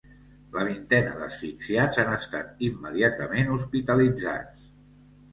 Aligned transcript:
La 0.53 0.61
vintena 0.67 1.09
d’asfixiats 1.17 1.99
han 2.03 2.09
estat 2.13 2.63
immediatament 2.69 3.51
hospitalitzats. 3.57 4.65